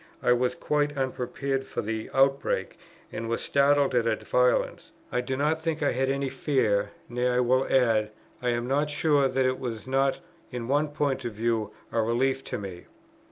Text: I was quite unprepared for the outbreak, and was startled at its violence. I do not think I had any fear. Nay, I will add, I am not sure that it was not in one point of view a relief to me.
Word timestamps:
I 0.23 0.33
was 0.33 0.55
quite 0.55 0.97
unprepared 0.97 1.67
for 1.67 1.83
the 1.83 2.09
outbreak, 2.11 2.79
and 3.11 3.29
was 3.29 3.41
startled 3.41 3.93
at 3.93 4.07
its 4.07 4.27
violence. 4.27 4.93
I 5.11 5.21
do 5.21 5.37
not 5.37 5.61
think 5.61 5.83
I 5.83 5.91
had 5.91 6.09
any 6.09 6.27
fear. 6.27 6.89
Nay, 7.07 7.29
I 7.29 7.39
will 7.41 7.67
add, 7.67 8.09
I 8.41 8.49
am 8.49 8.65
not 8.67 8.89
sure 8.89 9.27
that 9.27 9.45
it 9.45 9.59
was 9.59 9.85
not 9.85 10.19
in 10.49 10.67
one 10.67 10.87
point 10.87 11.23
of 11.23 11.33
view 11.33 11.69
a 11.91 12.01
relief 12.01 12.43
to 12.45 12.57
me. 12.57 12.87